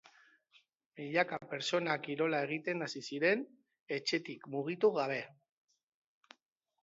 [0.99, 3.43] Milaka pertsona kirola egiten hasi ziren,
[3.97, 5.19] etxetik mugitu gabe.